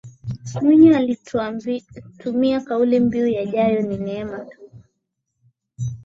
[0.61, 4.71] Mwinyi alitumia kauli mbiu yajayo ni neema tupu